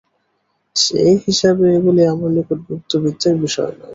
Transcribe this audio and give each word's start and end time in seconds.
সে-হিসাবে 0.75 1.65
এগুলি 1.77 2.01
আমার 2.13 2.29
নিকট 2.35 2.59
গুপ্তবিদ্যার 2.67 3.35
বিষয় 3.43 3.71
নয়। 3.73 3.89